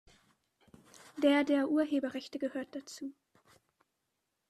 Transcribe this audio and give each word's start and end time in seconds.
Der 1.21 1.43
der 1.43 1.69
Urheberrechte 1.69 2.39
gehört 2.39 2.75
dazu. 2.75 3.13